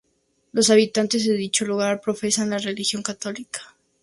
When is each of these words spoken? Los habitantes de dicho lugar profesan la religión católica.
Los 0.51 0.71
habitantes 0.71 1.27
de 1.27 1.33
dicho 1.35 1.63
lugar 1.63 2.01
profesan 2.01 2.49
la 2.49 2.57
religión 2.57 3.03
católica. 3.03 3.61